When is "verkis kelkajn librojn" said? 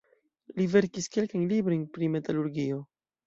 0.75-1.85